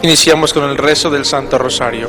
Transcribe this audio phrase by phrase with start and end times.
[0.00, 2.08] Iniciamos con el rezo del Santo Rosario.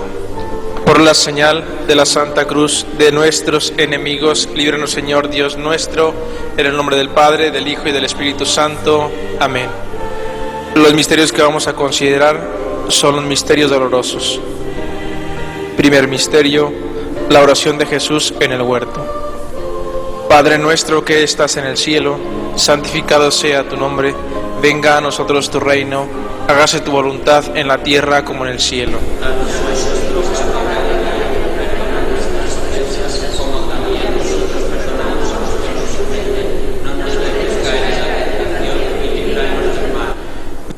[0.86, 6.14] Por la señal de la Santa Cruz de nuestros enemigos, líbranos Señor Dios nuestro,
[6.58, 9.12] en el nombre del Padre, del Hijo y del Espíritu Santo.
[9.40, 9.70] Amén.
[10.76, 12.40] Los misterios que vamos a considerar
[12.88, 14.40] son los misterios dolorosos.
[15.78, 16.72] Primer misterio,
[17.30, 19.06] la oración de Jesús en el huerto.
[20.30, 22.18] Padre nuestro que estás en el cielo,
[22.56, 24.16] santificado sea tu nombre,
[24.62, 26.08] venga a nosotros tu reino,
[26.48, 29.00] hágase tu voluntad en la tierra como en el cielo.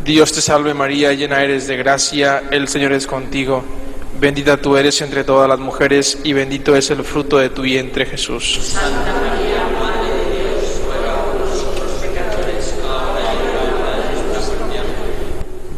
[0.05, 3.63] Dios te salve María, llena eres de gracia, el Señor es contigo.
[4.19, 8.05] Bendita tú eres entre todas las mujeres y bendito es el fruto de tu vientre
[8.05, 8.59] Jesús.
[8.61, 14.31] Santa María, Madre de Dios, ruega por nosotros pecadores, ahora y en la hora de
[14.31, 15.74] nuestra muerte.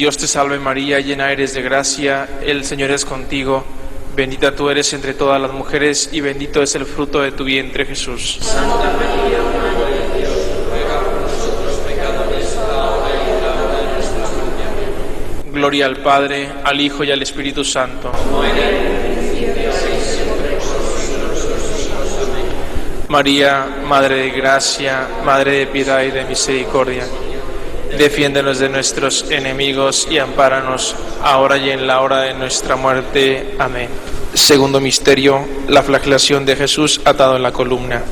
[0.00, 3.62] Dios te salve María, llena eres de gracia, el Señor es contigo.
[4.16, 7.84] Bendita tú eres entre todas las mujeres y bendito es el fruto de tu vientre
[7.84, 8.38] Jesús.
[8.40, 10.38] Santa María, Madre de Dios,
[10.70, 15.50] ruega por nosotros pecadores, ahora y en la hora de nuestra muerte.
[15.52, 18.10] Gloria al Padre, al Hijo y al Espíritu Santo.
[23.08, 27.04] María, Madre de Gracia, Madre de Piedad y de Misericordia,
[27.96, 33.54] defiéndenos de nuestros enemigos y ampáranos ahora y en la hora de nuestra muerte.
[33.58, 33.88] Amén.
[34.34, 38.02] Segundo misterio, la flagelación de Jesús atado en la columna.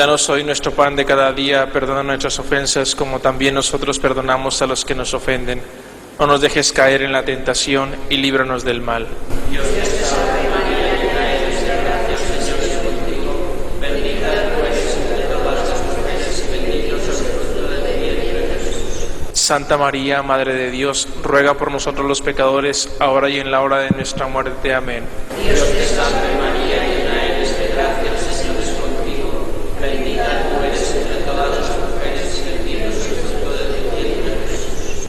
[0.00, 4.66] Danos hoy nuestro pan de cada día, perdona nuestras ofensas como también nosotros perdonamos a
[4.66, 5.60] los que nos ofenden.
[6.20, 9.08] No nos dejes caer en la tentación y líbranos del mal.
[19.32, 23.78] Santa María, Madre de Dios, ruega por nosotros los pecadores, ahora y en la hora
[23.78, 24.74] de nuestra muerte.
[24.74, 25.04] Amén.
[25.42, 29.48] Dios te salve María, llena eres de gracia, el Señor es contigo.
[29.80, 34.36] Bendita tú eres entre todas las mujeres y bendito es el fruto de tu vientre
[34.50, 35.08] Jesús.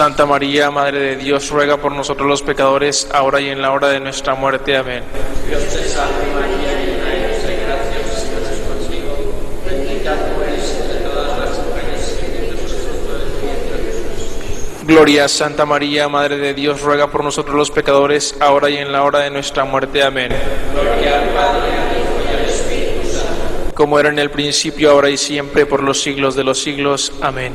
[0.00, 3.88] Santa María, Madre de Dios, ruega por nosotros los pecadores, ahora y en la hora
[3.88, 4.74] de nuestra muerte.
[4.74, 5.02] Amén.
[5.46, 9.34] Dios te salve María, llena eres de gracia, el Señor es contigo.
[9.66, 13.76] Bendita tú eres entre todas las mujeres y bendito es el fruto de tu vientre
[13.92, 14.86] Jesús.
[14.86, 18.92] Gloria a Santa María, Madre de Dios, ruega por nosotros los pecadores, ahora y en
[18.92, 20.02] la hora de nuestra muerte.
[20.02, 20.32] Amén.
[20.72, 23.74] Gloria al Padre, al Hijo y al Espíritu Santo.
[23.74, 27.12] como era en el principio, ahora y siempre, por los siglos de los siglos.
[27.20, 27.52] Amén.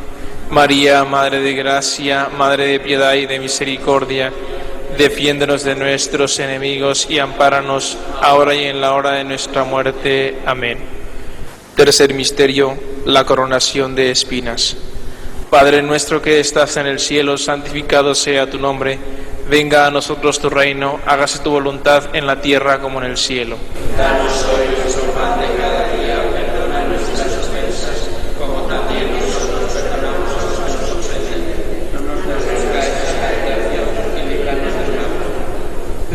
[0.49, 4.31] María, Madre de Gracia, Madre de Piedad y de Misericordia,
[4.97, 10.39] defiéndonos de nuestros enemigos y ampáranos ahora y en la hora de nuestra muerte.
[10.45, 10.77] Amén.
[11.75, 14.77] Tercer misterio, la coronación de espinas.
[15.49, 18.97] Padre nuestro que estás en el cielo, santificado sea tu nombre.
[19.49, 23.57] Venga a nosotros tu reino, hágase tu voluntad en la tierra como en el cielo.
[23.95, 28.09] Danos hoy nuestro pan de cada día, perdona nuestras ofensas,
[28.39, 31.51] como también nosotros perdonamos a los que nos ofenden.
[31.93, 33.85] No nos dejes caer en la tentación
[34.17, 36.14] y líbranos del mal.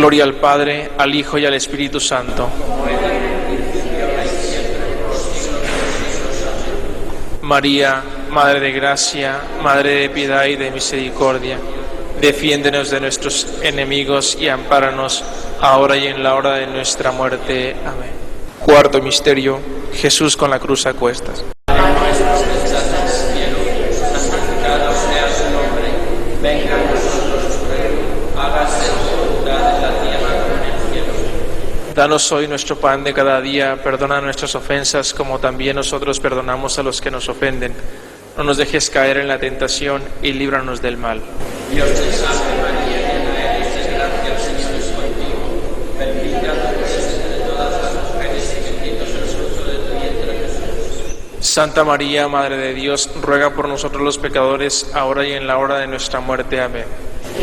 [0.00, 2.48] Gloria al Padre, al Hijo y al Espíritu Santo.
[7.42, 11.58] María, Madre de Gracia, Madre de Piedad y de Misericordia,
[12.18, 15.22] defiéndenos de nuestros enemigos y ampáranos
[15.60, 17.76] ahora y en la hora de nuestra muerte.
[17.84, 18.08] Amén.
[18.58, 19.60] Cuarto misterio,
[19.92, 21.44] Jesús con la cruz a cuestas.
[21.66, 23.58] Padre nuestro que estás en el cielo,
[23.92, 25.92] santificado sea su nombre.
[26.40, 28.00] Venga a nosotros tu reino.
[28.40, 31.12] Hágase tu voluntad en la tierra como en el cielo.
[32.00, 36.82] Danos hoy nuestro pan de cada día, perdona nuestras ofensas como también nosotros perdonamos a
[36.82, 37.74] los que nos ofenden.
[38.38, 41.20] No nos dejes caer en la tentación y líbranos del mal.
[41.70, 45.44] Dios te salve María, llena eres de gracia, el Señor es contigo.
[45.98, 50.38] Bendita tú eres entre todas las mujeres y bendito es el fruto de tu vientre
[50.38, 51.46] Jesús.
[51.46, 55.76] Santa María, Madre de Dios, ruega por nosotros los pecadores, ahora y en la hora
[55.76, 56.62] de nuestra muerte.
[56.62, 56.86] Amén.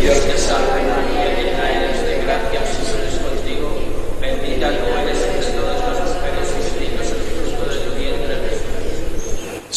[0.02, 3.84] Dios te salve María, llena eres de gracia, el Señor es contigo.
[4.20, 8.36] Bendita tú eres entre todas las mujeres y bendito es el fruto de tu vientre
[8.50, 9.77] Jesús.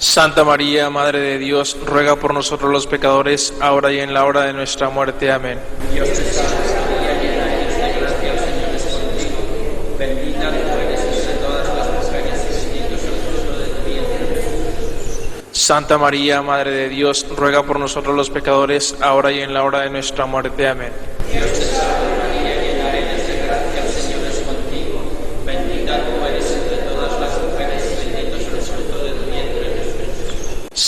[0.11, 4.41] Santa María, Madre de Dios, ruega por nosotros los pecadores, ahora y en la hora
[4.41, 5.31] de nuestra muerte.
[5.31, 5.57] Amén.
[5.93, 6.51] Dios te salve
[6.99, 9.95] María, llena eres de gracia, el Señor es contigo.
[9.97, 14.41] Bendita tú eres entre todas las mujeres y bendito es el fruto de tu vientre.
[15.53, 19.79] Santa María, Madre de Dios, ruega por nosotros los pecadores, ahora y en la hora
[19.79, 20.67] de nuestra muerte.
[20.67, 20.91] Amén.
[21.31, 25.03] Dios te salve María, llena eres de gracia, el Señor es contigo.
[25.45, 29.71] Bendita tú eres entre todas las mujeres y bendito es el fruto de tu vientre
[29.77, 30.01] Jesús.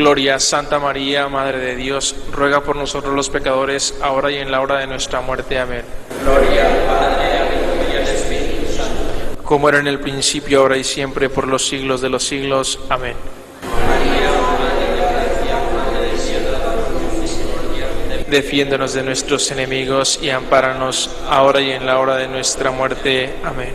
[0.00, 4.62] Gloria, Santa María, Madre de Dios, ruega por nosotros los pecadores, ahora y en la
[4.62, 5.58] hora de nuestra muerte.
[5.58, 5.82] Amén.
[6.22, 9.42] Gloria al Padre, al Hijo y al Espíritu Santo.
[9.44, 12.80] Como era en el principio, ahora y siempre, por los siglos de los siglos.
[12.88, 13.14] Amén.
[13.62, 20.30] María, Madre de gracia, Madre de piedad, de misericordia, de Defiéndonos de nuestros enemigos y
[20.30, 23.34] ampáranos ahora y en la hora de nuestra muerte.
[23.44, 23.74] Amén.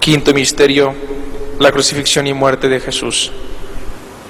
[0.00, 0.94] Quinto misterio,
[1.58, 3.30] la crucifixión y muerte de Jesús.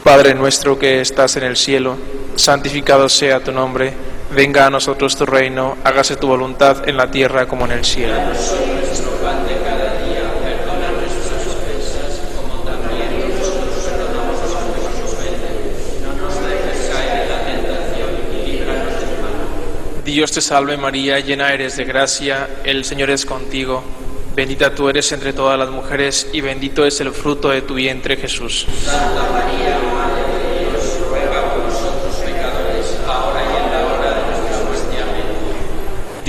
[0.04, 1.96] Padre nuestro que estás en el cielo,
[2.34, 3.92] santificado sea tu nombre,
[4.34, 8.14] venga a nosotros tu reino, hágase tu voluntad en la tierra como en el cielo.
[8.14, 8.20] De.
[8.20, 8.28] No
[16.16, 20.04] nos dejes caer en la tentación y líbranos del mal.
[20.04, 23.84] Dios te salve María, llena eres de gracia, el Señor es contigo.
[24.34, 28.16] Bendita tú eres entre todas las mujeres y bendito es el fruto de tu vientre
[28.16, 28.64] Jesús.
[28.84, 34.22] Santa María, Madre de Dios, ruega por nosotros pecadores, ahora y en la hora de
[34.26, 35.02] nuestra muerte.
[35.02, 35.28] Amén.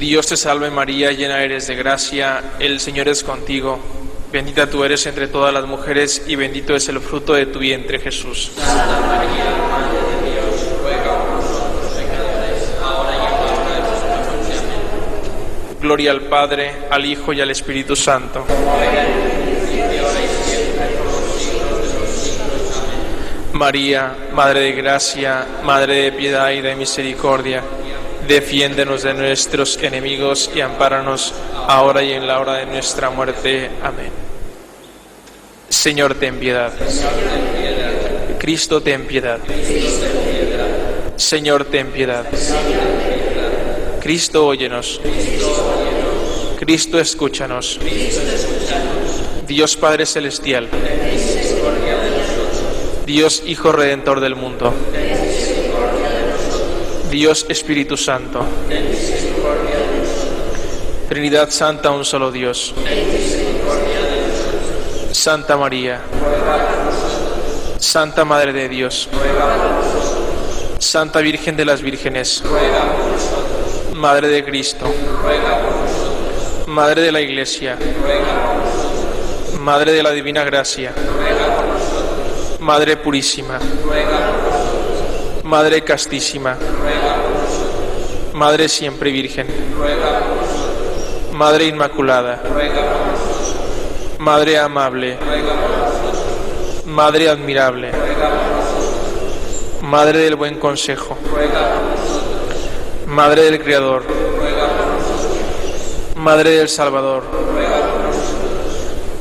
[0.00, 3.78] Dios te salve María, llena eres de gracia, el Señor es contigo.
[4.32, 7.98] Bendita tú eres entre todas las mujeres y bendito es el fruto de tu vientre
[7.98, 8.50] Jesús.
[8.56, 13.80] Santa María, Madre de Dios, ruega por nosotros pecadores, ahora y en la hora de
[13.82, 14.52] nuestra muerte.
[14.58, 15.78] Amén.
[15.82, 18.46] Gloria al Padre, al Hijo y al Espíritu Santo.
[23.52, 27.62] María, Madre de gracia, Madre de piedad y de misericordia,
[28.30, 31.34] defiéndenos de nuestros enemigos y ampáranos
[31.66, 33.68] ahora y en la hora de nuestra muerte.
[33.82, 34.12] Amén.
[35.68, 36.72] Señor, ten piedad.
[38.38, 39.40] Cristo, ten piedad.
[41.16, 42.24] Señor, ten piedad.
[44.00, 45.00] Cristo, óyenos.
[46.60, 47.80] Cristo, escúchanos.
[49.44, 50.68] Dios Padre Celestial.
[53.04, 54.72] Dios Hijo Redentor del mundo.
[57.10, 58.44] Dios Espíritu Santo.
[61.08, 62.72] Trinidad Santa, un solo Dios.
[65.10, 66.00] Santa María.
[67.78, 69.08] Santa Madre de Dios.
[70.78, 72.44] Santa Virgen de las Vírgenes.
[73.94, 74.86] Madre de Cristo.
[76.68, 77.76] Madre de la Iglesia.
[79.58, 80.92] Madre de la Divina Gracia.
[82.60, 83.58] Madre Purísima.
[85.50, 86.56] Madre Castísima.
[88.34, 89.48] Madre Siempre Virgen.
[91.32, 92.40] Madre Inmaculada.
[94.20, 95.18] Madre Amable.
[96.86, 97.90] Madre Admirable.
[99.82, 101.18] Madre del Buen Consejo.
[103.08, 104.04] Madre del Creador.
[106.14, 107.24] Madre del Salvador.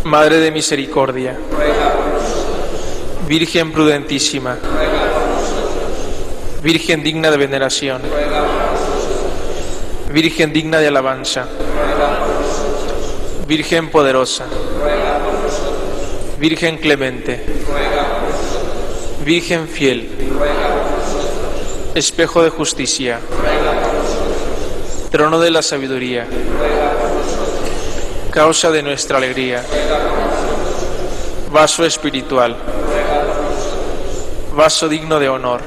[0.03, 1.35] Madre de Misericordia.
[3.27, 4.59] Virgen prudentísima.
[6.61, 8.01] Virgen digna de veneración.
[10.11, 11.45] Virgen digna de alabanza.
[13.47, 14.45] Virgen poderosa.
[16.37, 17.45] Virgen clemente.
[19.23, 20.09] Virgen fiel.
[21.95, 23.19] Espejo de justicia.
[25.11, 26.27] Trono de la sabiduría.
[28.31, 29.63] Causa de nuestra alegría.
[31.51, 32.57] Vaso espiritual.
[34.53, 35.61] Vaso digno de honor.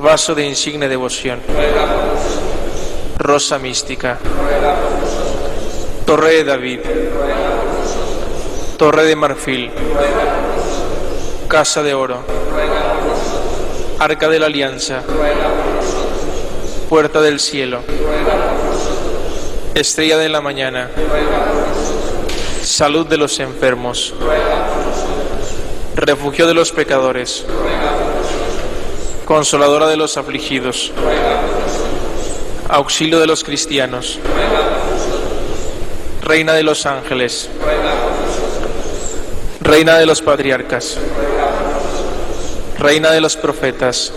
[0.00, 1.40] Vaso de insigne devoción.
[3.18, 4.18] Rosa mística.
[6.04, 6.80] Torre de David.
[8.76, 9.70] Torre de marfil.
[11.48, 12.18] Casa de oro.
[13.98, 15.02] Arca de la alianza.
[16.88, 17.80] Puerta del cielo.
[19.74, 20.90] Estrella de la mañana.
[22.62, 24.14] Salud de los enfermos.
[25.94, 27.44] Refugio de los pecadores.
[29.26, 30.90] Consoladora de los afligidos.
[32.68, 34.18] Auxilio de los cristianos.
[36.22, 37.50] Reina de los ángeles.
[39.60, 40.96] Reina de los patriarcas.
[42.78, 44.12] Reina de los profetas.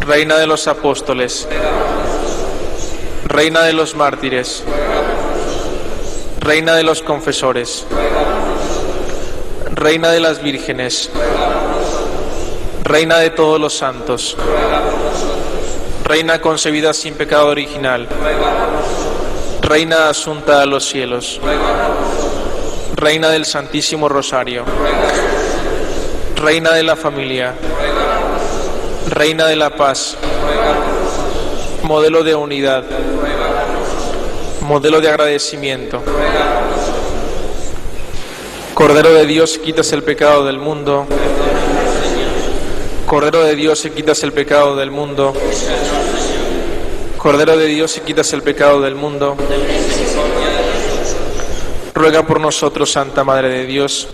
[0.00, 1.46] Reina de los apóstoles.
[3.26, 4.64] Reina de los mártires.
[6.40, 7.86] Reina de los confesores.
[9.72, 11.10] Reina de las vírgenes,
[12.82, 14.36] Reina de todos los santos,
[16.04, 18.08] Reina concebida sin pecado original,
[19.62, 21.40] Reina asunta a los cielos,
[22.96, 24.64] Reina del Santísimo Rosario,
[26.36, 27.54] Reina de la familia,
[29.08, 30.16] Reina de la paz,
[31.84, 32.84] modelo de unidad,
[34.62, 36.02] modelo de agradecimiento.
[38.80, 41.06] Cordero de Dios, quitas el pecado del mundo.
[43.04, 45.34] Cordero de Dios, quitas el pecado del mundo.
[47.18, 49.36] Cordero de Dios, quitas el pecado del mundo.
[51.92, 54.08] Ruega por nosotros, Santa Madre de Dios.